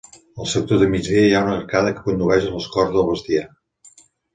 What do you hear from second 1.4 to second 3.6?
una arcada que condueix a les corts del bestiar.